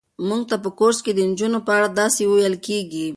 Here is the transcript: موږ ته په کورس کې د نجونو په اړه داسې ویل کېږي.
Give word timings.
موږ 0.27 0.41
ته 0.49 0.55
په 0.63 0.69
کورس 0.79 0.99
کې 1.05 1.11
د 1.15 1.19
نجونو 1.29 1.59
په 1.67 1.71
اړه 1.77 1.89
داسې 2.01 2.21
ویل 2.31 2.55
کېږي. 2.67 3.07